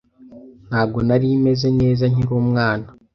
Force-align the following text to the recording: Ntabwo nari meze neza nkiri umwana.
Ntabwo 0.67 0.99
nari 1.07 1.27
meze 1.45 1.67
neza 1.79 2.03
nkiri 2.11 2.33
umwana. 2.43 2.87